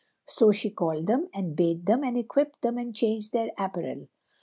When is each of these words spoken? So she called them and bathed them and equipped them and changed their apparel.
So 0.25 0.51
she 0.51 0.71
called 0.71 1.05
them 1.05 1.29
and 1.31 1.55
bathed 1.55 1.85
them 1.85 2.03
and 2.03 2.17
equipped 2.17 2.63
them 2.63 2.79
and 2.79 2.95
changed 2.95 3.33
their 3.33 3.51
apparel. 3.55 4.07